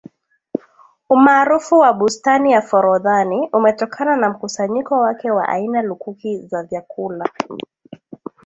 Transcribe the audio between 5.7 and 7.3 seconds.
lukuki za vyakula